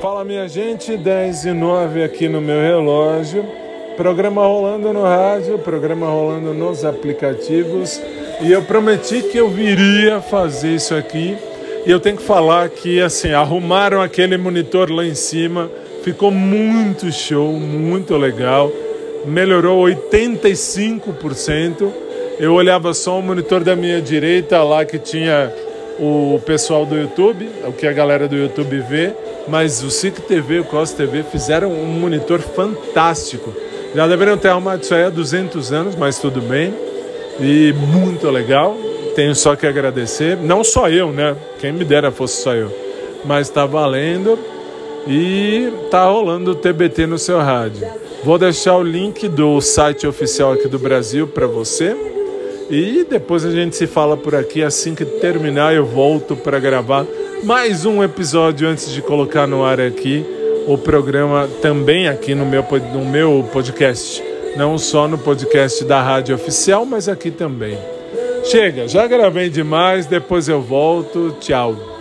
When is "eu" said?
8.50-8.62, 9.36-9.50, 11.90-12.00, 22.38-22.54, 40.88-41.10, 42.54-42.72, 55.74-55.84, 70.48-70.60